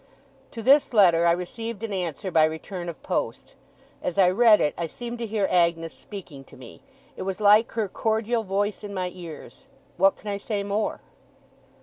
[0.49, 3.53] To this letter, I received an answer by return of post.
[4.01, 6.81] As I read it, I seemed to hear Agnes speaking to me.
[7.15, 9.67] It was like her cordial voice in my ears.
[9.97, 11.01] What can I say more!